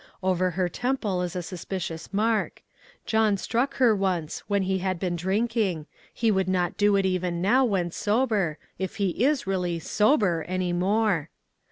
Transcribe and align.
Over 0.23 0.49
her 0.57 0.67
temple 0.67 1.21
is 1.21 1.35
a 1.35 1.43
suspicious 1.43 2.11
murk; 2.11 2.63
John 3.05 3.37
struck 3.37 3.75
her 3.75 3.95
once, 3.95 4.39
when 4.47 4.63
he 4.63 4.79
had 4.79 4.97
been 4.99 5.15
drinking; 5.15 5.85
he 6.11 6.31
would 6.31 6.47
not 6.49 6.75
do 6.75 6.95
it 6.95 7.05
even 7.05 7.39
now, 7.39 7.63
when 7.65 7.91
sober; 7.91 8.57
if 8.79 8.95
he 8.95 9.23
is 9.23 9.45
really 9.45 9.77
sober 9.77 10.43
any 10.47 10.73
more. 10.73 11.29